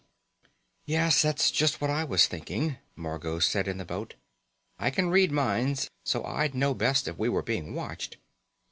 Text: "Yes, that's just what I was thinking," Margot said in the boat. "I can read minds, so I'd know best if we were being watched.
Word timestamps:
"Yes, 0.87 1.21
that's 1.21 1.51
just 1.51 1.79
what 1.79 1.91
I 1.91 2.03
was 2.03 2.25
thinking," 2.25 2.77
Margot 2.95 3.37
said 3.37 3.67
in 3.67 3.77
the 3.77 3.85
boat. 3.85 4.15
"I 4.79 4.89
can 4.89 5.11
read 5.11 5.31
minds, 5.31 5.91
so 6.03 6.23
I'd 6.25 6.55
know 6.55 6.73
best 6.73 7.07
if 7.07 7.19
we 7.19 7.29
were 7.29 7.43
being 7.43 7.75
watched. 7.75 8.17